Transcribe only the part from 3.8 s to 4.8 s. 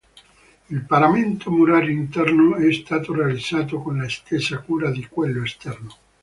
con la stessa